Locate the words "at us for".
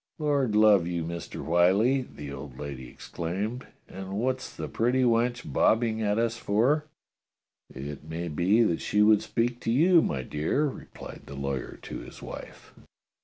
6.01-6.85